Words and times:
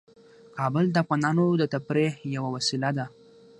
کابل 0.57 0.85
د 0.91 0.95
افغانانو 1.03 1.45
د 1.55 1.63
تفریح 1.73 2.11
یوه 2.35 2.49
وسیله 2.55 2.89
ده. 2.97 3.05